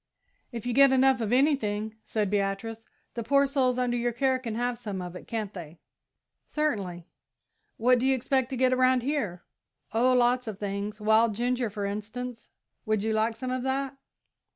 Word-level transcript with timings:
"If 0.51 0.65
you 0.65 0.73
get 0.73 0.91
enough 0.91 1.21
of 1.21 1.31
anything," 1.31 1.93
said 2.05 2.31
Beatrice, 2.31 2.87
"the 3.13 3.21
poor 3.21 3.45
souls 3.45 3.77
under 3.77 3.95
your 3.95 4.11
care 4.11 4.39
can 4.39 4.55
have 4.55 4.79
some 4.79 4.99
of 4.99 5.15
it, 5.15 5.27
can't 5.27 5.53
they?" 5.53 5.79
"Certainly." 6.43 7.05
"What 7.77 7.99
do 7.99 8.07
you 8.07 8.15
expect 8.15 8.49
to 8.49 8.57
get 8.57 8.73
around 8.73 9.03
here?" 9.03 9.43
"Oh, 9.93 10.13
lots 10.13 10.47
of 10.47 10.57
things. 10.57 10.99
Wild 10.99 11.35
ginger, 11.35 11.69
for 11.69 11.85
instance 11.85 12.49
would 12.83 13.03
you 13.03 13.13
like 13.13 13.35
some 13.35 13.51
of 13.51 13.61
that?" 13.61 13.95